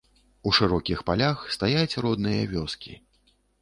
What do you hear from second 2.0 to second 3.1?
родныя вёскі.